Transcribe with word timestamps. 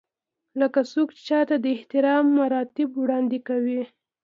لکه 0.59 0.79
څوک 0.91 1.07
چې 1.15 1.21
چاته 1.29 1.55
د 1.63 1.65
احترام 1.75 2.25
مراتب 2.37 2.89
وړاندې 2.95 3.39
کوي. 3.47 3.81